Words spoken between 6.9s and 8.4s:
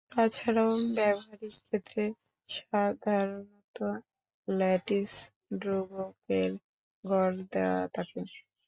গড় দেয়া থাকে।